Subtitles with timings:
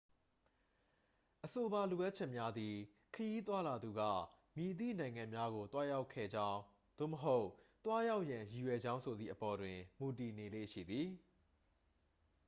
[1.45, 2.75] အဆိုပါလိုအပ်ချက်များသည်
[3.15, 4.01] ခရီးသွားလာသူက
[4.55, 6.59] မည်သည့်နိုင်ငံများကို သွားရောက်ခဲ့ကြောင်း
[6.97, 7.47] သို့မဟုတ်
[7.85, 11.07] သွားရောက်ရန် ရည်ရွယ်ကြောင်းဆိုသည့်အပေါ် တွင် မူတည်နေလေ့ရှိသည်